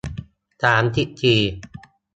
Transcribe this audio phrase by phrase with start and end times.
[0.63, 1.41] สามสิบสี่